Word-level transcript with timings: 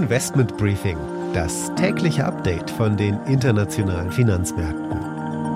Investment 0.00 0.56
Briefing, 0.56 0.96
das 1.34 1.70
tägliche 1.74 2.24
Update 2.24 2.70
von 2.70 2.96
den 2.96 3.20
internationalen 3.26 4.10
Finanzmärkten. 4.10 4.98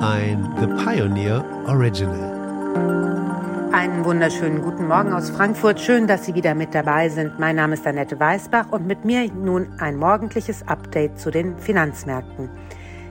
Ein 0.02 0.54
The 0.60 0.66
Pioneer 0.84 1.42
Original. 1.66 3.70
Einen 3.72 4.04
wunderschönen 4.04 4.60
guten 4.60 4.86
Morgen 4.86 5.14
aus 5.14 5.30
Frankfurt. 5.30 5.80
Schön, 5.80 6.06
dass 6.06 6.26
Sie 6.26 6.34
wieder 6.34 6.54
mit 6.54 6.74
dabei 6.74 7.08
sind. 7.08 7.38
Mein 7.38 7.56
Name 7.56 7.72
ist 7.72 7.86
Annette 7.86 8.20
Weißbach 8.20 8.70
und 8.70 8.86
mit 8.86 9.06
mir 9.06 9.32
nun 9.32 9.66
ein 9.78 9.96
morgendliches 9.96 10.68
Update 10.68 11.18
zu 11.18 11.30
den 11.30 11.56
Finanzmärkten. 11.56 12.50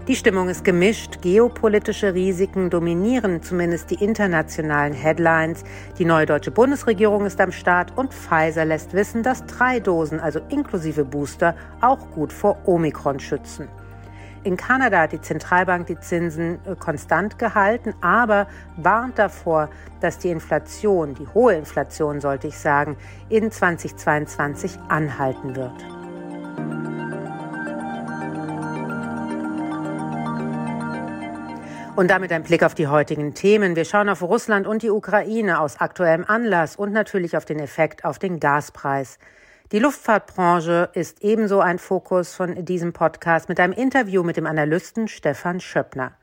Die 0.09 0.17
Stimmung 0.17 0.49
ist 0.49 0.65
gemischt. 0.65 1.21
Geopolitische 1.21 2.13
Risiken 2.13 2.69
dominieren 2.69 3.41
zumindest 3.41 3.89
die 3.89 4.03
internationalen 4.03 4.91
Headlines. 4.91 5.63
Die 5.97 6.03
neue 6.03 6.25
deutsche 6.25 6.51
Bundesregierung 6.51 7.25
ist 7.25 7.39
am 7.39 7.53
Start 7.53 7.97
und 7.97 8.13
Pfizer 8.13 8.65
lässt 8.65 8.91
wissen, 8.91 9.23
dass 9.23 9.45
drei 9.45 9.79
Dosen, 9.79 10.19
also 10.19 10.41
inklusive 10.49 11.05
Booster, 11.05 11.55
auch 11.79 12.11
gut 12.11 12.33
vor 12.33 12.57
Omikron 12.67 13.21
schützen. 13.21 13.69
In 14.43 14.57
Kanada 14.57 15.03
hat 15.03 15.13
die 15.13 15.21
Zentralbank 15.21 15.87
die 15.87 15.97
Zinsen 15.97 16.59
äh, 16.65 16.75
konstant 16.75 17.39
gehalten, 17.39 17.93
aber 18.01 18.47
warnt 18.75 19.17
davor, 19.17 19.69
dass 20.01 20.17
die 20.17 20.31
Inflation, 20.31 21.13
die 21.13 21.27
hohe 21.33 21.53
Inflation 21.53 22.19
sollte 22.19 22.47
ich 22.47 22.57
sagen, 22.57 22.97
in 23.29 23.51
2022 23.51 24.79
anhalten 24.89 25.55
wird. 25.55 25.92
Und 31.95 32.09
damit 32.09 32.31
ein 32.31 32.41
Blick 32.41 32.63
auf 32.63 32.73
die 32.73 32.87
heutigen 32.87 33.35
Themen. 33.35 33.75
Wir 33.75 33.85
schauen 33.85 34.09
auf 34.09 34.23
Russland 34.23 34.65
und 34.65 34.81
die 34.81 34.89
Ukraine 34.89 35.59
aus 35.59 35.79
aktuellem 35.79 36.25
Anlass 36.25 36.75
und 36.75 36.91
natürlich 36.91 37.37
auf 37.37 37.45
den 37.45 37.59
Effekt 37.59 38.03
auf 38.03 38.17
den 38.17 38.39
Gaspreis. 38.39 39.19
Die 39.71 39.77
Luftfahrtbranche 39.77 40.89
ist 40.93 41.23
ebenso 41.23 41.59
ein 41.59 41.77
Fokus 41.77 42.33
von 42.33 42.65
diesem 42.65 42.93
Podcast 42.93 43.47
mit 43.47 43.59
einem 43.59 43.73
Interview 43.73 44.23
mit 44.23 44.37
dem 44.37 44.47
Analysten 44.47 45.07
Stefan 45.07 45.59
Schöppner. 45.59 46.13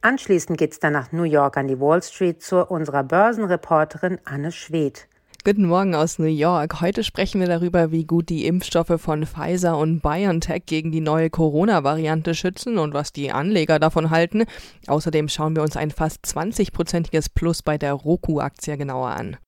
Anschließend 0.00 0.56
geht 0.56 0.72
es 0.72 0.80
dann 0.80 0.94
nach 0.94 1.12
New 1.12 1.24
York 1.24 1.58
an 1.58 1.68
die 1.68 1.78
Wall 1.78 2.02
Street 2.02 2.42
zu 2.42 2.64
unserer 2.64 3.04
Börsenreporterin 3.04 4.18
Anne 4.24 4.52
Schwedt. 4.52 5.06
Guten 5.42 5.64
Morgen 5.64 5.94
aus 5.94 6.18
New 6.18 6.26
York. 6.26 6.82
Heute 6.82 7.02
sprechen 7.02 7.40
wir 7.40 7.48
darüber, 7.48 7.90
wie 7.90 8.04
gut 8.04 8.28
die 8.28 8.46
Impfstoffe 8.46 9.00
von 9.00 9.24
Pfizer 9.24 9.78
und 9.78 10.02
BioNTech 10.02 10.66
gegen 10.66 10.92
die 10.92 11.00
neue 11.00 11.30
Corona-Variante 11.30 12.34
schützen 12.34 12.76
und 12.76 12.92
was 12.92 13.14
die 13.14 13.32
Anleger 13.32 13.78
davon 13.78 14.10
halten. 14.10 14.44
Außerdem 14.86 15.30
schauen 15.30 15.56
wir 15.56 15.62
uns 15.62 15.78
ein 15.78 15.92
fast 15.92 16.26
20-prozentiges 16.26 17.30
Plus 17.34 17.62
bei 17.62 17.78
der 17.78 17.94
Roku-Aktie 17.94 18.76
genauer 18.76 19.08
an. 19.08 19.38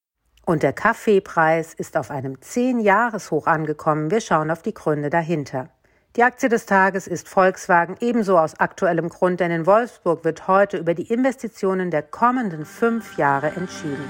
Und 0.46 0.62
der 0.62 0.72
Kaffeepreis 0.72 1.74
ist 1.74 1.98
auf 1.98 2.10
einem 2.10 2.36
10-Jahres-Hoch 2.36 3.46
angekommen. 3.46 4.10
Wir 4.10 4.22
schauen 4.22 4.50
auf 4.50 4.62
die 4.62 4.72
Gründe 4.72 5.10
dahinter. 5.10 5.68
Die 6.16 6.22
Aktie 6.22 6.48
des 6.48 6.64
Tages 6.64 7.06
ist 7.06 7.28
Volkswagen 7.28 7.96
ebenso 8.00 8.38
aus 8.38 8.58
aktuellem 8.58 9.10
Grund, 9.10 9.40
denn 9.40 9.50
in 9.50 9.66
Wolfsburg 9.66 10.24
wird 10.24 10.48
heute 10.48 10.78
über 10.78 10.94
die 10.94 11.12
Investitionen 11.12 11.90
der 11.90 12.02
kommenden 12.02 12.64
fünf 12.64 13.18
Jahre 13.18 13.48
entschieden. 13.48 14.08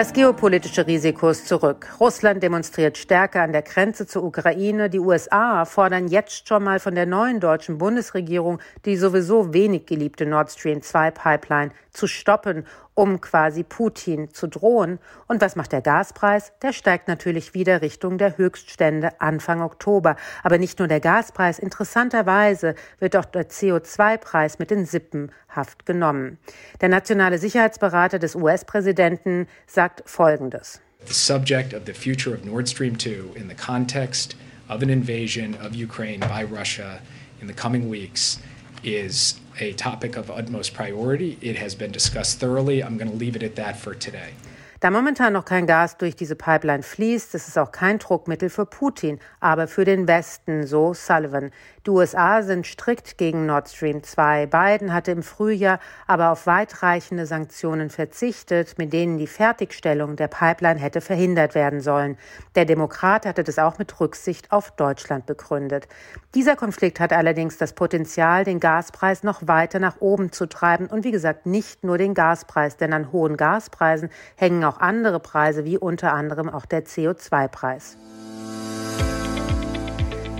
Das 0.00 0.14
geopolitische 0.14 0.86
Risiko 0.86 1.28
ist 1.28 1.46
zurück. 1.46 1.86
Russland 2.00 2.42
demonstriert 2.42 2.96
Stärke 2.96 3.42
an 3.42 3.52
der 3.52 3.60
Grenze 3.60 4.06
zur 4.06 4.24
Ukraine. 4.24 4.88
Die 4.88 4.98
USA 4.98 5.66
fordern 5.66 6.08
jetzt 6.08 6.48
schon 6.48 6.64
mal 6.64 6.80
von 6.80 6.94
der 6.94 7.04
neuen 7.04 7.38
deutschen 7.38 7.76
Bundesregierung 7.76 8.60
die 8.86 8.96
sowieso 8.96 9.52
wenig 9.52 9.84
geliebte 9.84 10.24
Nord 10.24 10.52
Stream 10.52 10.80
2 10.80 11.10
Pipeline 11.10 11.72
zu 11.90 12.06
stoppen 12.06 12.64
um 13.00 13.22
quasi 13.22 13.62
Putin 13.62 14.28
zu 14.34 14.46
drohen. 14.46 14.98
Und 15.26 15.40
was 15.40 15.56
macht 15.56 15.72
der 15.72 15.80
Gaspreis? 15.80 16.52
Der 16.60 16.74
steigt 16.74 17.08
natürlich 17.08 17.54
wieder 17.54 17.80
Richtung 17.80 18.18
der 18.18 18.36
Höchststände 18.36 19.18
Anfang 19.22 19.62
Oktober. 19.62 20.16
Aber 20.42 20.58
nicht 20.58 20.78
nur 20.78 20.86
der 20.86 21.00
Gaspreis, 21.00 21.58
interessanterweise 21.58 22.74
wird 22.98 23.16
auch 23.16 23.24
der 23.24 23.48
CO2-Preis 23.48 24.58
mit 24.58 24.70
in 24.70 24.84
Sippenhaft 24.84 25.86
genommen. 25.86 26.36
Der 26.82 26.90
nationale 26.90 27.38
Sicherheitsberater 27.38 28.18
des 28.18 28.34
US-Präsidenten 28.34 29.48
sagt 29.66 30.02
Folgendes. 30.04 30.82
The 31.06 31.14
subject 31.14 31.72
of 31.72 31.84
the 31.86 31.94
future 31.94 32.36
of 32.36 32.44
Nord 32.44 32.68
Stream 32.68 32.98
2 32.98 33.34
in 33.34 33.48
the 33.48 33.54
context 33.54 34.36
of 34.68 34.82
an 34.82 34.90
invasion 34.90 35.54
of 35.64 35.74
Ukraine 35.74 36.20
by 36.20 36.44
Russia 36.44 37.00
in 37.40 37.48
the 37.48 37.54
coming 37.54 37.88
weeks 37.88 38.38
is 38.82 39.39
a 39.58 39.72
topic 39.72 40.16
of 40.16 40.30
utmost 40.30 40.74
priority. 40.74 41.38
It 41.40 41.56
has 41.56 41.74
been 41.74 41.90
discussed 41.90 42.38
thoroughly. 42.38 42.82
I'm 42.82 42.96
going 42.96 43.10
to 43.10 43.16
leave 43.16 43.36
it 43.36 43.42
at 43.42 43.56
that 43.56 43.78
for 43.78 43.94
today. 43.94 44.34
Da 44.80 44.90
momentan 44.90 45.34
noch 45.34 45.44
kein 45.44 45.66
Gas 45.66 45.98
durch 45.98 46.16
diese 46.16 46.36
Pipeline 46.36 46.82
fließt, 46.82 47.34
ist 47.34 47.48
es 47.48 47.58
auch 47.58 47.70
kein 47.70 47.98
Druckmittel 47.98 48.48
für 48.48 48.64
Putin, 48.64 49.20
aber 49.38 49.68
für 49.68 49.84
den 49.84 50.08
Westen, 50.08 50.66
so 50.66 50.94
Sullivan. 50.94 51.50
Die 51.86 51.90
USA 51.90 52.42
sind 52.42 52.66
strikt 52.66 53.18
gegen 53.18 53.44
Nord 53.44 53.68
Stream 53.68 54.02
2. 54.02 54.46
Biden 54.46 54.94
hatte 54.94 55.10
im 55.10 55.22
Frühjahr 55.22 55.80
aber 56.06 56.30
auf 56.30 56.46
weitreichende 56.46 57.26
Sanktionen 57.26 57.90
verzichtet, 57.90 58.78
mit 58.78 58.94
denen 58.94 59.18
die 59.18 59.26
Fertigstellung 59.26 60.16
der 60.16 60.28
Pipeline 60.28 60.80
hätte 60.80 61.02
verhindert 61.02 61.54
werden 61.54 61.82
sollen. 61.82 62.16
Der 62.54 62.64
Demokrat 62.64 63.26
hatte 63.26 63.44
das 63.44 63.58
auch 63.58 63.78
mit 63.78 64.00
Rücksicht 64.00 64.50
auf 64.50 64.70
Deutschland 64.70 65.26
begründet. 65.26 65.88
Dieser 66.34 66.56
Konflikt 66.56 67.00
hat 67.00 67.12
allerdings 67.12 67.58
das 67.58 67.72
Potenzial, 67.74 68.44
den 68.44 68.60
Gaspreis 68.60 69.24
noch 69.24 69.46
weiter 69.46 69.78
nach 69.78 70.00
oben 70.00 70.32
zu 70.32 70.46
treiben 70.46 70.86
und 70.86 71.04
wie 71.04 71.10
gesagt 71.10 71.44
nicht 71.44 71.84
nur 71.84 71.98
den 71.98 72.14
Gaspreis, 72.14 72.76
denn 72.76 72.92
an 72.92 73.10
hohen 73.12 73.36
Gaspreisen 73.36 74.10
hängen 74.36 74.64
auch 74.64 74.69
andere 74.78 75.20
Preise, 75.20 75.64
wie 75.64 75.78
unter 75.78 76.12
anderem 76.12 76.48
auch 76.48 76.66
der 76.66 76.84
CO2-Preis. 76.84 77.96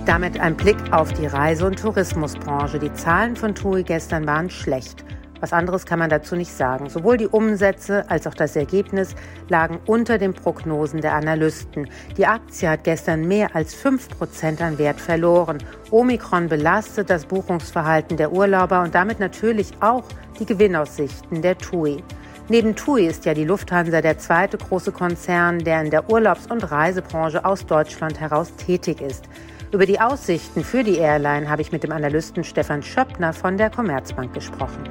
Damit 0.05 0.39
ein 0.39 0.57
Blick 0.57 0.77
auf 0.91 1.13
die 1.13 1.27
Reise- 1.27 1.67
und 1.67 1.79
Tourismusbranche. 1.79 2.79
Die 2.79 2.91
Zahlen 2.93 3.35
von 3.35 3.53
TUI 3.53 3.83
gestern 3.83 4.25
waren 4.25 4.49
schlecht. 4.49 5.05
Was 5.41 5.53
anderes 5.53 5.85
kann 5.85 5.99
man 5.99 6.09
dazu 6.09 6.35
nicht 6.35 6.51
sagen. 6.51 6.89
Sowohl 6.89 7.17
die 7.17 7.27
Umsätze 7.27 8.09
als 8.09 8.27
auch 8.27 8.35
das 8.35 8.55
Ergebnis 8.55 9.15
lagen 9.49 9.79
unter 9.87 10.19
den 10.19 10.33
Prognosen 10.33 11.01
der 11.01 11.13
Analysten. 11.13 11.89
Die 12.15 12.27
Aktie 12.27 12.69
hat 12.69 12.83
gestern 12.83 13.27
mehr 13.27 13.55
als 13.55 13.75
5% 13.75 14.61
an 14.61 14.77
Wert 14.77 15.01
verloren. 15.01 15.57
Omikron 15.89 16.47
belastet 16.47 17.09
das 17.09 17.25
Buchungsverhalten 17.25 18.17
der 18.17 18.31
Urlauber 18.31 18.83
und 18.83 18.93
damit 18.93 19.19
natürlich 19.19 19.71
auch 19.81 20.03
die 20.39 20.45
Gewinnaussichten 20.45 21.41
der 21.41 21.57
TUI. 21.57 22.03
Neben 22.51 22.75
TUI 22.75 23.07
ist 23.07 23.23
ja 23.23 23.33
die 23.33 23.45
Lufthansa 23.45 24.01
der 24.01 24.17
zweite 24.17 24.57
große 24.57 24.91
Konzern, 24.91 25.59
der 25.59 25.79
in 25.79 25.89
der 25.89 26.09
Urlaubs- 26.09 26.47
und 26.47 26.69
Reisebranche 26.69 27.45
aus 27.45 27.65
Deutschland 27.65 28.19
heraus 28.19 28.53
tätig 28.57 28.99
ist. 28.99 29.23
Über 29.71 29.85
die 29.85 30.01
Aussichten 30.01 30.65
für 30.65 30.83
die 30.83 30.97
Airline 30.97 31.49
habe 31.49 31.61
ich 31.61 31.71
mit 31.71 31.81
dem 31.83 31.93
Analysten 31.93 32.43
Stefan 32.43 32.83
Schöppner 32.83 33.31
von 33.31 33.55
der 33.55 33.69
Commerzbank 33.69 34.33
gesprochen. 34.33 34.83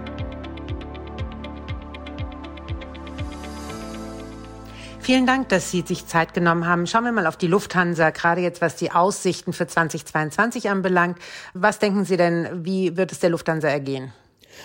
Vielen 5.01 5.27
Dank, 5.27 5.51
dass 5.51 5.71
Sie 5.71 5.83
sich 5.83 6.07
Zeit 6.07 6.33
genommen 6.33 6.67
haben. 6.67 6.87
Schauen 6.87 7.05
wir 7.05 7.13
mal 7.13 7.27
auf 7.27 7.37
die 7.37 7.47
Lufthansa, 7.47 8.09
gerade 8.09 8.41
jetzt 8.41 8.63
was 8.63 8.77
die 8.77 8.91
Aussichten 8.91 9.53
für 9.53 9.67
2022 9.67 10.71
anbelangt. 10.71 11.19
Was 11.53 11.79
denken 11.79 12.07
Sie 12.07 12.17
denn, 12.17 12.65
wie 12.65 12.97
wird 12.97 13.13
es 13.13 13.19
der 13.19 13.29
Lufthansa 13.29 13.69
ergehen? 13.69 14.15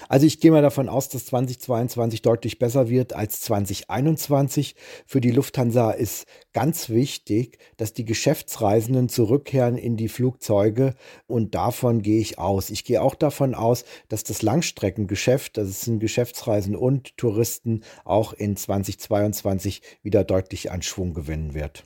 Also 0.10 0.26
ich 0.26 0.40
gehe 0.40 0.52
mal 0.52 0.62
davon 0.62 0.90
aus, 0.90 1.10
dass 1.10 1.26
2022 1.26 2.22
deutlich 2.22 2.60
besser 2.60 2.90
wird 2.90 3.14
als 3.14 3.42
2021. 3.42 4.76
Für 5.06 5.22
die 5.22 5.32
Lufthansa 5.32 5.92
ist 5.92 6.26
ganz 6.54 6.90
wichtig, 6.90 7.58
dass 7.78 7.94
die 7.94 8.06
Geschäftsreisenden 8.06 9.10
zurückkehren 9.10 9.78
in 9.78 9.98
die 9.98 10.10
Flugzeuge 10.10 10.96
und 11.28 11.56
davon 11.56 12.02
gehe 12.02 12.20
ich 12.20 12.40
aus. 12.40 12.70
Ich 12.70 12.84
gehe 12.84 13.02
auch 13.02 13.16
davon 13.16 13.56
aus, 13.56 13.86
dass 14.10 14.24
das 14.24 14.42
Langstreckengeschäft, 14.42 15.58
das 15.58 15.82
sind 15.82 16.00
Geschäftsreisen 16.00 16.76
und 16.76 17.18
Touristen, 17.18 17.84
auch 18.04 18.34
in 18.34 18.56
2022 18.56 19.82
wieder 20.02 20.24
deutlich 20.24 20.72
an 20.72 20.82
Schwung 20.82 21.14
gewinnen 21.14 21.54
wird. 21.54 21.84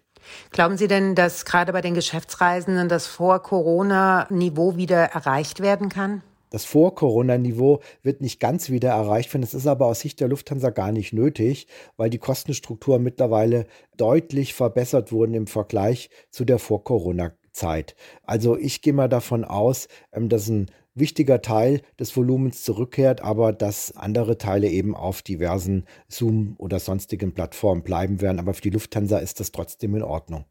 Glauben 0.51 0.77
Sie 0.77 0.87
denn, 0.87 1.15
dass 1.15 1.45
gerade 1.45 1.73
bei 1.73 1.81
den 1.81 1.93
Geschäftsreisenden 1.93 2.89
das 2.89 3.07
Vor-Corona-Niveau 3.07 4.75
wieder 4.75 5.05
erreicht 5.05 5.61
werden 5.61 5.89
kann? 5.89 6.21
Das 6.49 6.65
Vor-Corona-Niveau 6.65 7.79
wird 8.01 8.21
nicht 8.21 8.39
ganz 8.39 8.69
wieder 8.69 8.89
erreicht 8.89 9.33
werden. 9.33 9.41
Das 9.41 9.53
ist 9.53 9.67
aber 9.67 9.85
aus 9.85 9.99
Sicht 9.99 10.19
der 10.19 10.27
Lufthansa 10.27 10.69
gar 10.71 10.91
nicht 10.91 11.13
nötig, 11.13 11.67
weil 11.97 12.09
die 12.09 12.17
Kostenstrukturen 12.17 13.03
mittlerweile 13.03 13.65
deutlich 13.97 14.53
verbessert 14.53 15.11
wurden 15.11 15.33
im 15.33 15.47
Vergleich 15.47 16.09
zu 16.31 16.45
der 16.45 16.59
Vor-Corona-Zeit. 16.59 17.95
Also 18.23 18.57
ich 18.57 18.81
gehe 18.81 18.93
mal 18.93 19.09
davon 19.09 19.43
aus, 19.43 19.87
ähm, 20.11 20.29
dass 20.29 20.47
ein 20.47 20.71
wichtiger 20.95 21.41
Teil 21.41 21.81
des 21.99 22.15
Volumens 22.15 22.63
zurückkehrt, 22.63 23.21
aber 23.21 23.53
dass 23.53 23.95
andere 23.95 24.37
Teile 24.37 24.69
eben 24.69 24.95
auf 24.95 25.21
diversen 25.21 25.85
Zoom 26.07 26.55
oder 26.57 26.79
sonstigen 26.79 27.33
Plattformen 27.33 27.83
bleiben 27.83 28.21
werden. 28.21 28.39
Aber 28.39 28.53
für 28.53 28.61
die 28.61 28.71
Lufthansa 28.71 29.17
ist 29.19 29.39
das 29.39 29.51
trotzdem 29.51 29.95
in 29.95 30.03
Ordnung. 30.03 30.45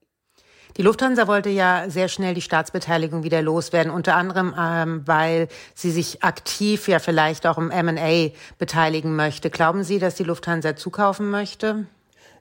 Die 0.76 0.82
Lufthansa 0.82 1.26
wollte 1.26 1.48
ja 1.48 1.88
sehr 1.88 2.08
schnell 2.08 2.34
die 2.34 2.40
Staatsbeteiligung 2.40 3.22
wieder 3.24 3.42
loswerden, 3.42 3.92
unter 3.92 4.14
anderem, 4.14 4.54
ähm, 4.58 5.02
weil 5.06 5.48
sie 5.74 5.90
sich 5.90 6.22
aktiv 6.22 6.88
ja 6.88 6.98
vielleicht 6.98 7.46
auch 7.46 7.58
im 7.58 7.70
M&A 7.70 8.30
beteiligen 8.58 9.16
möchte. 9.16 9.50
Glauben 9.50 9.82
Sie, 9.82 9.98
dass 9.98 10.14
die 10.14 10.24
Lufthansa 10.24 10.76
zukaufen 10.76 11.30
möchte? 11.30 11.86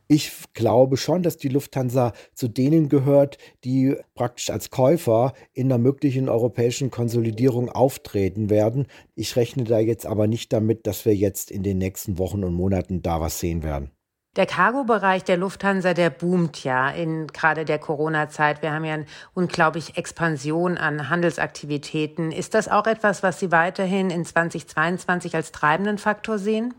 Ich 0.10 0.32
glaube 0.54 0.96
schon, 0.96 1.22
dass 1.22 1.36
die 1.36 1.50
Lufthansa 1.50 2.14
zu 2.34 2.48
denen 2.48 2.88
gehört, 2.88 3.38
die 3.66 3.96
praktisch 4.16 4.50
als 4.50 4.70
Käufer 4.70 5.34
in 5.52 5.68
einer 5.68 5.80
möglichen 5.80 6.30
europäischen 6.30 6.92
Konsolidierung 6.92 7.70
auftreten 7.70 8.50
werden. 8.50 8.88
Ich 9.16 9.36
rechne 9.36 9.66
da 9.66 9.80
jetzt 9.80 10.06
aber 10.06 10.28
nicht 10.28 10.54
damit, 10.54 10.88
dass 10.88 11.04
wir 11.04 11.14
jetzt 11.14 11.52
in 11.52 11.62
den 11.62 11.78
nächsten 11.78 12.18
Wochen 12.20 12.46
und 12.46 12.54
Monaten 12.54 13.02
da 13.02 13.20
was 13.20 13.42
sehen 13.42 13.64
werden. 13.64 13.92
Der 14.38 14.46
Cargo-Bereich 14.46 15.24
der 15.24 15.36
Lufthansa, 15.36 15.96
der 15.96 16.12
boomt 16.12 16.64
ja 16.64 16.92
in 16.92 17.26
gerade 17.26 17.66
der 17.66 17.80
Corona-Zeit. 17.80 18.62
Wir 18.62 18.72
haben 18.72 18.86
ja 18.86 18.94
eine 18.94 19.08
unglaubliche 19.34 19.98
Expansion 19.98 20.78
an 20.78 21.10
Handelsaktivitäten. 21.10 22.32
Ist 22.32 22.54
das 22.54 22.68
auch 22.68 22.86
etwas, 22.86 23.24
was 23.24 23.40
Sie 23.40 23.52
weiterhin 23.52 24.12
in 24.12 24.26
2022 24.26 25.34
als 25.34 25.52
treibenden 25.52 25.98
Faktor 25.98 26.38
sehen? 26.38 26.76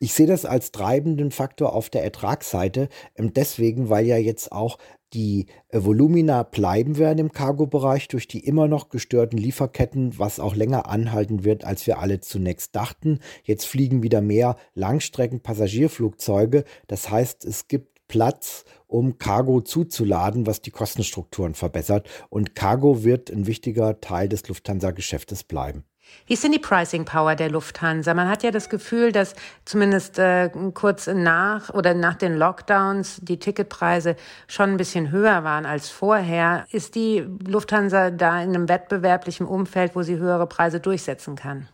Ich 0.00 0.12
sehe 0.12 0.26
das 0.26 0.44
als 0.44 0.70
treibenden 0.70 1.30
Faktor 1.30 1.72
auf 1.72 1.88
der 1.88 2.04
Ertragsseite, 2.04 2.90
ähm, 3.16 3.32
deswegen, 3.32 3.88
weil 3.88 4.04
ja 4.04 4.18
jetzt 4.18 4.52
auch 4.52 4.76
die 5.12 5.46
äh, 5.68 5.84
Volumina 5.84 6.42
bleiben 6.42 6.98
werden 6.98 7.18
im 7.18 7.32
Cargo-Bereich 7.32 8.08
durch 8.08 8.28
die 8.28 8.40
immer 8.40 8.68
noch 8.68 8.88
gestörten 8.88 9.38
Lieferketten, 9.38 10.18
was 10.18 10.40
auch 10.40 10.54
länger 10.54 10.88
anhalten 10.88 11.44
wird, 11.44 11.64
als 11.64 11.86
wir 11.86 11.98
alle 11.98 12.20
zunächst 12.20 12.74
dachten. 12.74 13.20
Jetzt 13.44 13.66
fliegen 13.66 14.02
wieder 14.02 14.20
mehr 14.20 14.56
Langstrecken-Passagierflugzeuge. 14.74 16.64
Das 16.86 17.10
heißt, 17.10 17.44
es 17.44 17.68
gibt 17.68 17.92
Platz, 18.08 18.64
um 18.86 19.16
Cargo 19.16 19.62
zuzuladen, 19.62 20.46
was 20.46 20.60
die 20.60 20.70
Kostenstrukturen 20.70 21.54
verbessert. 21.54 22.08
Und 22.28 22.54
Cargo 22.54 23.04
wird 23.04 23.30
ein 23.30 23.46
wichtiger 23.46 24.00
Teil 24.00 24.28
des 24.28 24.46
Lufthansa-Geschäftes 24.48 25.44
bleiben. 25.44 25.84
Wie 26.26 26.34
ist 26.34 26.44
denn 26.44 26.52
die 26.52 26.58
Pricing 26.58 27.04
Power 27.04 27.34
der 27.34 27.50
Lufthansa? 27.50 28.14
Man 28.14 28.28
hat 28.28 28.42
ja 28.42 28.50
das 28.50 28.68
Gefühl, 28.68 29.12
dass 29.12 29.34
zumindest 29.64 30.18
äh, 30.18 30.50
kurz 30.72 31.06
nach 31.06 31.70
oder 31.70 31.94
nach 31.94 32.14
den 32.14 32.36
Lockdowns 32.36 33.18
die 33.20 33.38
Ticketpreise 33.38 34.16
schon 34.46 34.70
ein 34.70 34.76
bisschen 34.76 35.10
höher 35.10 35.44
waren 35.44 35.66
als 35.66 35.90
vorher. 35.90 36.64
Ist 36.70 36.94
die 36.94 37.26
Lufthansa 37.46 38.10
da 38.10 38.40
in 38.40 38.50
einem 38.50 38.68
wettbewerblichen 38.68 39.46
Umfeld, 39.46 39.94
wo 39.94 40.02
sie 40.02 40.16
höhere 40.16 40.46
Preise 40.46 40.80
durchsetzen 40.80 41.36
kann? 41.36 41.68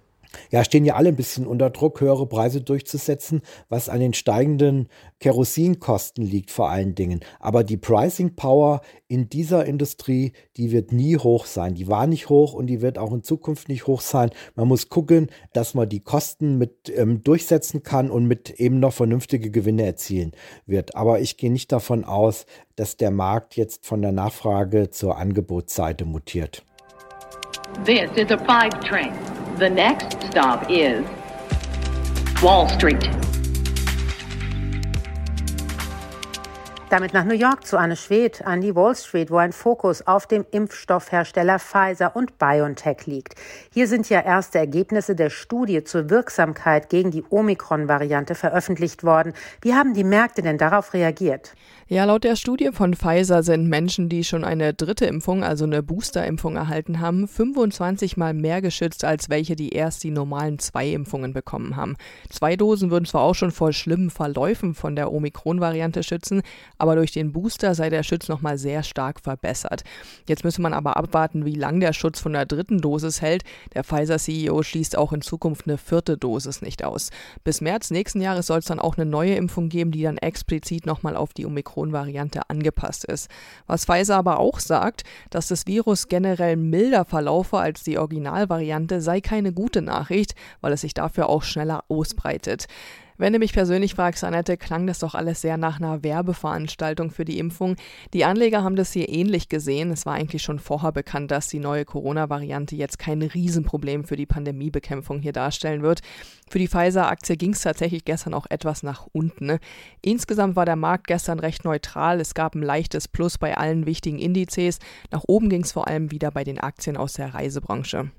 Ja, 0.50 0.64
stehen 0.64 0.84
ja 0.84 0.94
alle 0.94 1.10
ein 1.10 1.16
bisschen 1.16 1.46
unter 1.46 1.70
Druck, 1.70 2.00
höhere 2.00 2.26
Preise 2.26 2.60
durchzusetzen, 2.60 3.42
was 3.69 3.88
an 3.88 4.00
den 4.00 4.14
steigenden 4.14 4.88
Kerosinkosten 5.20 6.25
liegt 6.25 6.50
vor 6.50 6.70
allen 6.70 6.94
Dingen. 6.94 7.20
Aber 7.40 7.64
die 7.64 7.76
Pricing 7.76 8.34
Power 8.36 8.80
in 9.08 9.28
dieser 9.28 9.64
Industrie, 9.64 10.32
die 10.56 10.70
wird 10.70 10.92
nie 10.92 11.16
hoch 11.16 11.46
sein. 11.46 11.75
Die 11.75 11.88
war 11.88 12.06
nicht 12.06 12.28
hoch 12.28 12.52
und 12.52 12.66
die 12.66 12.82
wird 12.82 12.98
auch 12.98 13.12
in 13.12 13.22
Zukunft 13.22 13.69
nicht 13.69 13.86
hoch 13.86 14.00
sein. 14.00 14.30
Man 14.54 14.69
muss 14.69 14.88
gucken, 14.88 15.28
dass 15.52 15.75
man 15.75 15.88
die 15.88 16.00
Kosten 16.00 16.58
mit 16.58 16.92
ähm, 16.94 17.22
durchsetzen 17.22 17.82
kann 17.82 18.10
und 18.10 18.26
mit 18.26 18.50
eben 18.60 18.80
noch 18.80 18.92
vernünftige 18.92 19.50
Gewinne 19.50 19.84
erzielen 19.84 20.32
wird. 20.66 20.94
Aber 20.94 21.20
ich 21.20 21.36
gehe 21.36 21.52
nicht 21.52 21.72
davon 21.72 22.04
aus, 22.04 22.46
dass 22.76 22.96
der 22.96 23.10
Markt 23.10 23.56
jetzt 23.56 23.86
von 23.86 24.02
der 24.02 24.12
Nachfrage 24.12 24.90
zur 24.90 25.16
Angebotsseite 25.16 26.04
mutiert. 26.04 26.64
This 27.84 28.10
is 28.16 28.30
a 28.30 28.38
five 28.38 28.78
train. 28.80 29.12
The 29.58 29.69
next 29.69 30.22
stop 30.31 30.70
is 30.70 31.05
Wall 32.40 32.69
Street. 32.69 33.27
Damit 36.90 37.12
nach 37.12 37.25
New 37.25 37.35
York 37.35 37.67
zu 37.67 37.76
Anne 37.76 37.96
Schwedt 37.96 38.46
an 38.46 38.62
die 38.62 38.75
Wall 38.75 38.96
Street, 38.96 39.31
wo 39.31 39.37
ein 39.37 39.52
Fokus 39.52 40.06
auf 40.06 40.26
dem 40.26 40.46
Impfstoffhersteller 40.50 41.58
Pfizer 41.58 42.17
und 42.17 42.38
BioNTech 42.38 43.05
liegt. 43.05 43.35
Hier 43.75 43.87
sind 43.87 44.08
ja 44.08 44.23
erste 44.23 44.58
Ergebnisse 44.58 45.14
der 45.14 45.29
Studie 45.29 45.85
zur 45.85 46.08
Wirksamkeit 46.08 46.88
gegen 46.88 47.11
die 47.11 47.25
Omikron-Variante 47.29 48.35
veröffentlicht 48.35 49.05
worden. 49.05 49.35
Wie 49.61 49.75
haben 49.75 49.93
die 49.93 50.02
Märkte 50.02 50.40
denn 50.40 50.56
darauf 50.56 50.94
reagiert? 50.94 51.52
Ja, 51.90 52.05
laut 52.05 52.23
der 52.25 52.37
Studie 52.37 52.69
von 52.70 52.93
Pfizer 52.93 53.43
sind 53.43 53.67
Menschen, 53.67 54.11
die 54.11 54.23
schon 54.23 54.44
eine 54.44 54.75
dritte 54.75 55.06
Impfung, 55.06 55.43
also 55.43 55.64
eine 55.64 55.82
Boosterimpfung 55.82 56.56
erhalten 56.56 57.00
haben, 57.00 57.26
25 57.26 58.19
mal 58.19 58.35
mehr 58.35 58.61
geschützt 58.61 59.05
als 59.05 59.31
welche, 59.31 59.56
die 59.56 59.70
erst 59.70 60.05
die 60.05 60.11
normalen 60.11 60.58
zwei 60.58 60.88
Impfungen 60.88 61.32
bekommen 61.32 61.76
haben. 61.76 61.96
Zwei 62.29 62.56
Dosen 62.56 62.90
würden 62.90 63.06
zwar 63.06 63.23
auch 63.23 63.35
schon 63.35 63.52
vor 63.52 63.73
schlimmen 63.73 64.11
Verläufen 64.11 64.75
von 64.75 64.96
der 64.96 65.11
Omikron-Variante 65.11 66.02
schützen, 66.02 66.43
aber 66.78 66.96
durch 66.96 67.12
den 67.12 67.32
Booster 67.32 67.75
sei 67.75 67.90
der 67.90 68.02
Schutz 68.02 68.28
nochmal 68.28 68.58
sehr 68.58 68.82
stark 68.82 69.20
verbessert. 69.20 69.82
Jetzt 70.26 70.44
müsse 70.44 70.62
man 70.62 70.72
aber 70.72 70.96
abwarten, 70.96 71.44
wie 71.44 71.54
lang 71.54 71.80
der 71.80 71.92
Schutz 71.92 72.20
von 72.20 72.32
der 72.32 72.46
dritten 72.46 72.80
Dosis 72.80 73.20
hält. 73.20 73.42
Der 73.75 73.84
Pfizer-CEO 73.84 74.62
schließt 74.62 74.96
auch 74.96 75.12
in 75.12 75.20
Zukunft 75.20 75.66
eine 75.66 75.78
vierte 75.78 76.16
Dosis 76.16 76.62
nicht 76.62 76.84
aus. 76.84 77.10
Bis 77.44 77.60
März 77.60 77.90
nächsten 77.90 78.20
Jahres 78.20 78.46
soll 78.46 78.60
es 78.60 78.66
dann 78.66 78.80
auch 78.80 78.96
eine 78.96 79.06
neue 79.06 79.34
Impfung 79.34 79.69
geben, 79.69 79.90
die 79.90 80.02
dann 80.02 80.19
explizit 80.19 80.86
nochmal 80.86 81.16
auf 81.16 81.34
die 81.34 81.46
Omikron-Variante 81.46 82.48
angepasst 82.48 83.04
ist. 83.04 83.28
Was 83.66 83.84
Pfizer 83.84 84.16
aber 84.16 84.38
auch 84.38 84.60
sagt, 84.60 85.02
dass 85.30 85.48
das 85.48 85.66
Virus 85.66 86.08
generell 86.08 86.56
milder 86.56 87.04
verlaufe 87.04 87.58
als 87.58 87.82
die 87.82 87.98
Originalvariante, 87.98 89.00
sei 89.00 89.20
keine 89.20 89.52
gute 89.52 89.82
Nachricht, 89.82 90.34
weil 90.60 90.72
es 90.72 90.82
sich 90.82 90.94
dafür 90.94 91.28
auch 91.28 91.42
schneller 91.42 91.84
ausbreitet. 91.88 92.66
Wenn 93.20 93.32
du 93.32 93.41
mich 93.41 93.53
persönlich 93.53 93.97
fragst, 93.97 94.23
Annette, 94.23 94.56
klang 94.56 94.87
das 94.87 95.00
doch 95.00 95.17
alles 95.17 95.41
sehr 95.41 95.56
nach 95.56 95.81
einer 95.81 96.05
Werbeveranstaltung 96.05 97.11
für 97.11 97.25
die 97.25 97.41
Impfung. 97.41 97.75
Die 98.15 98.25
Anleger 98.25 98.62
haben 98.62 98.76
das 98.76 98.93
hier 98.93 99.09
ähnlich 99.09 99.49
gesehen. 99.49 99.91
Es 99.91 100.06
war 100.06 100.15
eigentlich 100.15 100.44
schon 100.44 100.61
vorher 100.61 100.93
bekannt, 100.93 101.32
dass 101.32 101.49
die 101.49 101.59
neue 101.59 101.85
Corona-Variante 101.85 102.76
jetzt 102.76 103.00
kein 103.00 103.20
Riesenproblem 103.23 104.05
für 104.05 104.15
die 104.15 104.26
Pandemiebekämpfung 104.26 105.19
hier 105.19 105.32
darstellen 105.32 105.82
wird. 105.82 106.00
Für 106.49 106.61
die 106.61 106.69
Pfizer-Aktie 106.69 107.37
ging 107.37 107.55
es 107.55 107.62
tatsächlich 107.62 108.05
gestern 108.05 108.35
auch 108.35 108.47
etwas 108.50 108.85
nach 108.85 109.09
unten. 109.11 109.59
Insgesamt 110.00 110.55
war 110.55 110.64
der 110.64 110.76
Markt 110.76 111.09
gestern 111.09 111.41
recht 111.41 111.64
neutral. 111.64 112.21
Es 112.21 112.35
gab 112.35 112.55
ein 112.55 112.62
leichtes 112.62 113.09
Plus 113.09 113.37
bei 113.37 113.56
allen 113.56 113.85
wichtigen 113.85 114.21
Indizes. 114.21 114.79
Nach 115.11 115.25
oben 115.26 115.49
ging 115.49 115.64
es 115.64 115.73
vor 115.73 115.88
allem 115.88 116.12
wieder 116.12 116.31
bei 116.31 116.44
den 116.44 116.61
Aktien 116.61 116.97
aus 116.97 117.14
der 117.14 117.35
Reisebranche. 117.35 118.12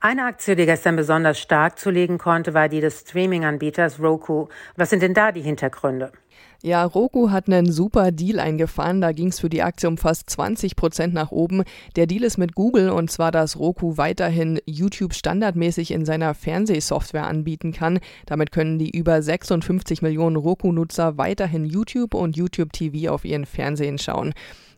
Eine 0.00 0.24
Aktie, 0.24 0.56
die 0.56 0.66
gestern 0.66 0.96
besonders 0.96 1.38
stark 1.38 1.78
zulegen 1.78 2.18
konnte, 2.18 2.54
war 2.54 2.68
die 2.68 2.80
des 2.80 3.00
Streaming-Anbieters 3.00 4.00
Roku. 4.00 4.48
Was 4.76 4.90
sind 4.90 5.02
denn 5.02 5.14
da 5.14 5.30
die 5.30 5.42
Hintergründe? 5.42 6.10
Ja, 6.64 6.84
Roku 6.84 7.30
hat 7.30 7.48
einen 7.48 7.72
super 7.72 8.12
Deal 8.12 8.38
eingefahren. 8.38 9.00
Da 9.00 9.10
ging 9.10 9.28
es 9.28 9.40
für 9.40 9.48
die 9.48 9.62
Aktie 9.64 9.88
um 9.88 9.98
fast 9.98 10.30
20 10.30 10.76
Prozent 10.76 11.12
nach 11.12 11.32
oben. 11.32 11.64
Der 11.96 12.06
Deal 12.06 12.22
ist 12.22 12.38
mit 12.38 12.54
Google 12.54 12.90
und 12.90 13.10
zwar, 13.10 13.32
dass 13.32 13.58
Roku 13.58 13.96
weiterhin 13.96 14.60
YouTube 14.64 15.14
standardmäßig 15.14 15.90
in 15.90 16.04
seiner 16.04 16.34
Fernsehsoftware 16.34 17.26
anbieten 17.26 17.72
kann. 17.72 17.98
Damit 18.26 18.52
können 18.52 18.78
die 18.78 18.96
über 18.96 19.22
56 19.22 20.02
Millionen 20.02 20.36
Roku-Nutzer 20.36 21.18
weiterhin 21.18 21.64
YouTube 21.64 22.14
und 22.14 22.36
YouTube 22.36 22.72
TV 22.72 23.12
auf 23.12 23.24
ihren 23.24 23.44
Fernsehen 23.44 23.98
schauen. 23.98 24.32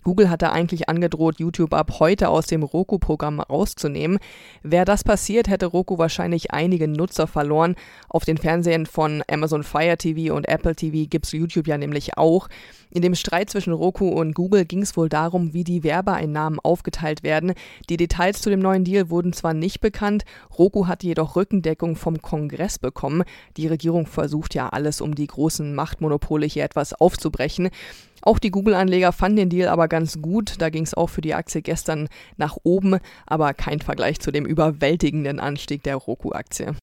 Google 0.05 0.31
hatte 0.31 0.53
eigentlich 0.53 0.89
angedroht, 0.89 1.39
YouTube 1.39 1.75
ab 1.75 1.99
heute 1.99 2.29
aus 2.29 2.47
dem 2.47 2.63
Roku-Programm 2.63 3.41
rauszunehmen. 3.41 4.19
Wäre 4.63 4.85
das 4.85 5.03
passiert, 5.03 5.49
hätte 5.49 5.67
Roku 5.67 5.99
wahrscheinlich 5.99 6.53
einige 6.53 6.87
Nutzer 6.87 7.27
verloren. 7.27 7.75
Auf 8.09 8.25
den 8.25 8.37
Fernsehern 8.37 8.87
von 8.87 9.23
Amazon 9.29 9.65
Fire 9.65 9.97
TV 9.97 10.35
und 10.35 10.49
Apple 10.49 10.77
TV 10.77 11.09
gibt 11.09 11.27
es 11.27 11.33
YouTube 11.33 11.67
ja 11.67 11.79
nämlich 11.79 12.17
auch. 12.19 12.49
In 12.91 13.03
dem 13.03 13.17
Streit 13.17 13.51
zwischen 13.51 13.73
Roku 13.73 14.09
und 14.09 14.35
Google 14.35 14.67
ging 14.67 14.83
es 14.83 14.97
wohl 14.97 15.09
darum, 15.09 15.53
wie 15.53 15.65
die 15.65 15.83
Werbeeinnahmen 15.83 16.61
aufgeteilt 16.61 17.25
werden. 17.25 17.55
Die 17.89 17.97
Details 17.97 18.41
zu 18.41 18.51
dem 18.51 18.61
neuen 18.61 18.85
Deal 18.85 19.11
wurden 19.11 19.33
zwar 19.33 19.53
nicht 19.53 19.81
bekannt, 19.81 20.25
Roku 20.57 20.87
hat 20.87 21.03
jedoch 21.03 21.35
Rückendeckung 21.35 21.97
vom 21.97 22.23
Kongress 22.23 22.79
bekommen. 22.79 23.25
Die 23.57 23.67
Regierung 23.67 24.07
versucht 24.07 24.55
ja 24.55 24.69
alles, 24.69 25.01
um 25.01 25.15
die 25.17 25.27
großen 25.27 25.75
Machtmonopole 25.75 26.47
hier 26.47 26.63
etwas 26.63 26.93
aufzubrechen. 26.93 27.71
Auch 28.25 28.39
die 28.39 28.51
Google-Anleger 28.51 29.13
fanden 29.13 29.37
den 29.37 29.51
Deal 29.51 29.69
aber 29.69 29.87
ganz 29.87 30.23
gut. 30.23 30.55
Da 30.59 30.71
ging 30.71 30.85
es 30.85 30.95
auch 30.95 31.09
für 31.09 31.21
die 31.21 31.35
Aktie 31.35 31.61
gestern 31.61 32.09
nach 32.39 32.57
oben, 32.63 32.99
aber 33.27 33.53
kein 33.53 33.81
Vergleich 33.81 34.19
zu 34.19 34.33
dem 34.33 34.47
überwältigenden 34.47 35.41
Anstieg 35.41 35.83
der 35.83 35.97
Roku-Aktie. 35.97 36.75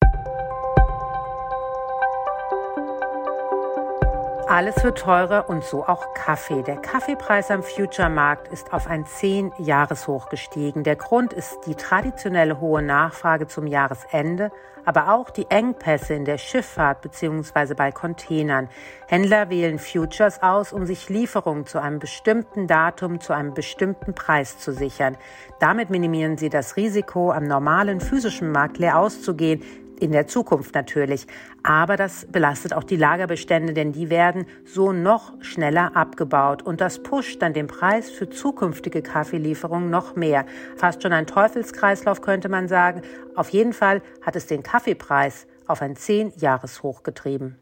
Alles 4.51 4.83
wird 4.83 4.97
teurer 4.97 5.47
und 5.47 5.63
so 5.63 5.85
auch 5.85 6.13
Kaffee. 6.13 6.61
Der 6.61 6.75
Kaffeepreis 6.75 7.49
am 7.51 7.63
Future-Markt 7.63 8.49
ist 8.49 8.73
auf 8.73 8.85
ein 8.85 9.05
10-Jahres-Hoch 9.05 10.27
gestiegen. 10.27 10.83
Der 10.83 10.97
Grund 10.97 11.31
ist 11.31 11.59
die 11.67 11.75
traditionelle 11.75 12.59
hohe 12.59 12.81
Nachfrage 12.81 13.47
zum 13.47 13.65
Jahresende, 13.65 14.51
aber 14.83 15.13
auch 15.13 15.29
die 15.29 15.49
Engpässe 15.49 16.15
in 16.15 16.25
der 16.25 16.37
Schifffahrt 16.37 17.01
bzw. 17.01 17.75
bei 17.75 17.93
Containern. 17.93 18.67
Händler 19.07 19.49
wählen 19.49 19.79
Futures 19.79 20.43
aus, 20.43 20.73
um 20.73 20.85
sich 20.85 21.07
Lieferungen 21.07 21.65
zu 21.65 21.81
einem 21.81 21.99
bestimmten 21.99 22.67
Datum 22.67 23.21
zu 23.21 23.31
einem 23.31 23.53
bestimmten 23.53 24.13
Preis 24.13 24.57
zu 24.57 24.73
sichern. 24.73 25.15
Damit 25.61 25.89
minimieren 25.89 26.37
sie 26.37 26.49
das 26.49 26.75
Risiko, 26.75 27.31
am 27.31 27.45
normalen 27.45 28.01
physischen 28.01 28.51
Markt 28.51 28.79
leer 28.79 28.99
auszugehen, 28.99 29.63
in 30.01 30.11
der 30.11 30.27
Zukunft 30.27 30.75
natürlich. 30.75 31.27
Aber 31.63 31.95
das 31.95 32.25
belastet 32.25 32.73
auch 32.73 32.83
die 32.83 32.95
Lagerbestände, 32.95 33.73
denn 33.73 33.91
die 33.91 34.09
werden 34.09 34.45
so 34.65 34.91
noch 34.91 35.33
schneller 35.41 35.95
abgebaut. 35.95 36.63
Und 36.63 36.81
das 36.81 37.03
pusht 37.03 37.41
dann 37.41 37.53
den 37.53 37.67
Preis 37.67 38.09
für 38.09 38.29
zukünftige 38.29 39.01
Kaffeelieferungen 39.01 39.89
noch 39.89 40.15
mehr. 40.15 40.45
Fast 40.75 41.03
schon 41.03 41.13
ein 41.13 41.27
Teufelskreislauf 41.27 42.21
könnte 42.21 42.49
man 42.49 42.67
sagen. 42.67 43.03
Auf 43.35 43.49
jeden 43.49 43.73
Fall 43.73 44.01
hat 44.21 44.35
es 44.35 44.47
den 44.47 44.63
Kaffeepreis 44.63 45.45
auf 45.67 45.81
ein 45.81 45.95
10-Jahres-Hoch 45.95 47.03
getrieben. 47.03 47.57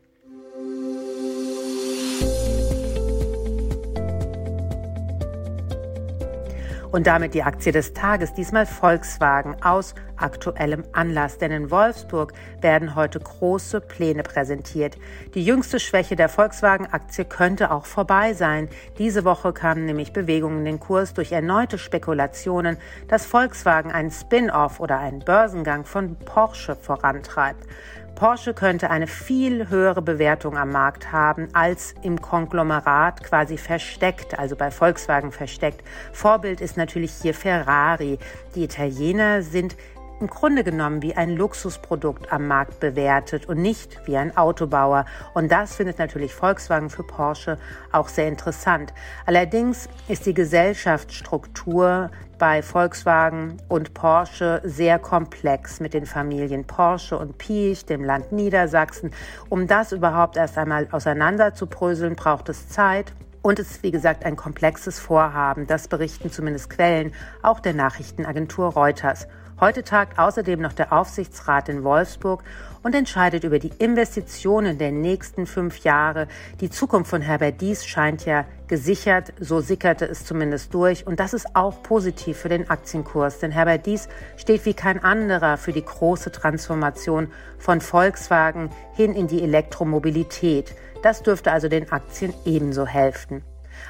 Und 6.92 7.06
damit 7.06 7.36
die 7.36 7.44
Aktie 7.44 7.72
des 7.72 7.94
Tages, 7.94 8.34
diesmal 8.34 8.66
Volkswagen 8.66 9.56
aus 9.62 9.94
aktuellem 10.18 10.84
Anlass. 10.92 11.38
Denn 11.38 11.52
in 11.52 11.70
Wolfsburg 11.70 12.34
werden 12.62 12.96
heute 12.96 13.20
große 13.20 13.80
Pläne 13.80 14.24
präsentiert. 14.24 14.98
Die 15.36 15.46
jüngste 15.46 15.80
Schwäche 15.80 16.16
der 16.16 16.30
Volkswagen-Aktie 16.30 17.26
könnte 17.26 17.70
auch 17.70 17.86
vorbei 17.86 18.34
sein. 18.34 18.70
Diese 18.98 19.24
Woche 19.24 19.54
kamen 19.54 19.86
nämlich 19.86 20.14
Bewegungen 20.14 20.60
in 20.60 20.66
den 20.66 20.80
Kurs 20.80 21.14
durch 21.14 21.32
erneute 21.32 21.78
Spekulationen, 21.78 22.78
dass 23.08 23.28
Volkswagen 23.28 23.92
einen 23.92 24.12
Spin-off 24.12 24.80
oder 24.80 24.98
einen 24.98 25.20
Börsengang 25.20 25.86
von 25.86 26.16
Porsche 26.16 26.76
vorantreibt. 26.76 27.68
Porsche 28.16 28.54
könnte 28.54 28.90
eine 28.90 29.08
viel 29.08 29.70
höhere 29.70 30.02
Bewertung 30.02 30.58
am 30.58 30.72
Markt 30.72 31.12
haben 31.12 31.48
als 31.54 31.94
im 32.02 32.22
Konglomerat 32.22 33.24
quasi 33.24 33.58
versteckt, 33.58 34.38
also 34.38 34.56
bei 34.56 34.72
Volkswagen 34.72 35.32
versteckt. 35.32 35.84
Vorbild 36.12 36.62
ist 36.62 36.78
natürlich 36.78 37.12
hier 37.14 37.34
Ferrari. 37.34 38.20
Die 38.56 38.64
Italiener 38.64 39.42
sind 39.42 39.78
im 40.20 40.28
Grunde 40.28 40.64
genommen 40.64 41.02
wie 41.02 41.16
ein 41.16 41.36
Luxusprodukt 41.36 42.32
am 42.32 42.48
Markt 42.48 42.80
bewertet 42.80 43.48
und 43.48 43.62
nicht 43.62 44.00
wie 44.06 44.18
ein 44.18 44.36
Autobauer. 44.36 45.06
Und 45.34 45.52
das 45.52 45.76
findet 45.76 46.00
natürlich 46.00 46.34
Volkswagen 46.34 46.90
für 46.90 47.04
Porsche 47.04 47.58
auch 47.92 48.08
sehr 48.08 48.28
interessant. 48.28 48.94
Allerdings 49.26 49.90
ist 50.08 50.26
die 50.26 50.34
Gesellschaftsstruktur 50.34 52.12
bei 52.38 52.62
Volkswagen 52.62 53.58
und 53.68 53.94
Porsche 53.94 54.62
sehr 54.64 54.98
komplex 54.98 55.80
mit 55.80 55.94
den 55.94 56.06
Familien 56.06 56.66
Porsche 56.66 57.18
und 57.18 57.38
Piech, 57.38 57.86
dem 57.86 58.04
Land 58.04 58.32
Niedersachsen. 58.32 59.12
Um 59.50 59.68
das 59.68 59.92
überhaupt 59.92 60.38
erst 60.38 60.58
einmal 60.58 60.88
auseinanderzubröseln, 60.92 62.16
braucht 62.16 62.50
es 62.50 62.70
Zeit. 62.70 63.14
Und 63.42 63.60
es 63.60 63.72
ist, 63.72 63.84
wie 63.84 63.92
gesagt, 63.92 64.26
ein 64.26 64.36
komplexes 64.36 65.00
Vorhaben. 65.00 65.66
Das 65.68 65.88
berichten 65.88 66.32
zumindest 66.32 66.70
Quellen, 66.70 67.14
auch 67.42 67.60
der 67.60 67.74
Nachrichtenagentur 67.74 68.74
Reuters. 68.74 69.28
Heute 69.60 69.84
tagt 69.84 70.18
außerdem 70.18 70.62
noch 70.62 70.72
der 70.72 70.94
Aufsichtsrat 70.94 71.68
in 71.68 71.84
Wolfsburg 71.84 72.46
und 72.82 72.96
entscheidet 72.96 73.44
über 73.44 73.60
die 73.60 73.74
Investitionen 73.78 74.78
der 74.78 74.94
nächsten 74.94 75.46
fünf 75.46 75.80
Jahre. 75.80 76.30
Die 76.62 76.70
Zukunft 76.70 77.10
von 77.10 77.22
Herbert 77.22 77.60
Dies 77.60 77.86
scheint 77.86 78.26
ja 78.26 78.46
gesichert, 78.70 79.34
so 79.38 79.60
sickerte 79.60 80.06
es 80.06 80.24
zumindest 80.24 80.74
durch. 80.74 81.06
Und 81.06 81.20
das 81.20 81.34
ist 81.34 81.58
auch 81.58 81.84
positiv 81.84 82.38
für 82.38 82.48
den 82.48 82.70
Aktienkurs, 82.70 83.40
denn 83.40 83.52
Herbert 83.52 83.86
Dies 83.86 84.08
steht 84.38 84.66
wie 84.66 84.74
kein 84.74 85.04
anderer 85.04 85.58
für 85.58 85.74
die 85.74 85.84
große 85.84 86.32
Transformation 86.32 87.28
von 87.58 87.82
Volkswagen 87.82 88.70
hin 88.94 89.14
in 89.14 89.28
die 89.28 89.44
Elektromobilität. 89.44 90.74
Das 91.04 91.22
dürfte 91.22 91.52
also 91.52 91.68
den 91.68 91.92
Aktien 91.92 92.34
ebenso 92.46 92.86
helfen. 92.86 93.44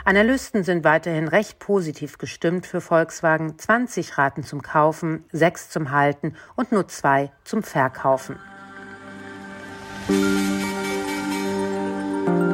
Analysten 0.05 0.63
sind 0.63 0.83
weiterhin 0.83 1.27
recht 1.27 1.59
positiv 1.59 2.17
gestimmt 2.17 2.65
für 2.65 2.81
Volkswagen. 2.81 3.57
20 3.57 4.17
raten 4.17 4.43
zum 4.43 4.61
Kaufen, 4.61 5.25
6 5.31 5.69
zum 5.69 5.91
Halten 5.91 6.35
und 6.55 6.71
nur 6.71 6.87
2 6.87 7.31
zum 7.43 7.63
Verkaufen. 7.63 8.37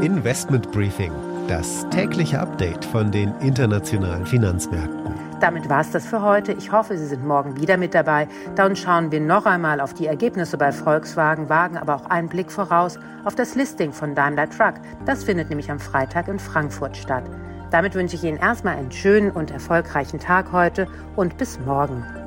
Investment 0.02 0.72
Briefing, 0.72 1.12
das 1.48 1.88
tägliche 1.90 2.40
Update 2.40 2.84
von 2.86 3.12
den 3.12 3.34
internationalen 3.42 4.26
Finanzmärkten. 4.26 5.25
Damit 5.46 5.70
war 5.70 5.82
es 5.82 5.92
das 5.92 6.08
für 6.08 6.24
heute. 6.24 6.54
Ich 6.54 6.72
hoffe, 6.72 6.98
Sie 6.98 7.06
sind 7.06 7.24
morgen 7.24 7.62
wieder 7.62 7.78
mit 7.78 7.94
dabei. 7.94 8.28
Dann 8.56 8.76
schauen 8.76 9.12
wir 9.12 9.20
noch 9.20 9.46
einmal 9.46 9.80
auf 9.80 9.94
die 9.94 10.08
Ergebnisse 10.08 10.58
bei 10.58 10.72
Volkswagen, 10.72 11.50
wagen 11.50 11.78
aber 11.78 11.94
auch 11.98 12.06
einen 12.08 12.30
Blick 12.30 12.52
voraus 12.52 12.98
auf 13.26 13.36
das 13.36 13.54
Listing 13.54 13.94
von 13.94 14.16
Daimler 14.16 14.50
Truck. 14.50 14.74
Das 15.06 15.24
findet 15.24 15.50
nämlich 15.50 15.70
am 15.70 15.78
Freitag 15.78 16.30
in 16.30 16.40
Frankfurt 16.40 16.98
statt. 16.98 17.26
Damit 17.70 17.94
wünsche 17.94 18.16
ich 18.16 18.24
Ihnen 18.24 18.40
erstmal 18.40 18.76
einen 18.76 18.92
schönen 18.92 19.30
und 19.30 19.52
erfolgreichen 19.52 20.20
Tag 20.20 20.52
heute 20.52 20.88
und 21.16 21.38
bis 21.38 21.60
morgen. 21.60 22.25